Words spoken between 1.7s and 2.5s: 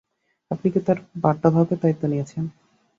দায়িত্ব নিয়েছেন?